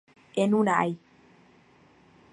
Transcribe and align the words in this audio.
En 0.45 0.55
un 0.59 0.71
ai. 0.77 0.91